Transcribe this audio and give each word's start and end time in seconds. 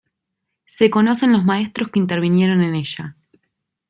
Se 0.65 0.89
conocen 0.89 1.31
los 1.31 1.45
maestros 1.45 1.91
que 1.91 1.99
intervinieron 1.99 2.63
en 2.63 2.73
ella. 2.73 3.15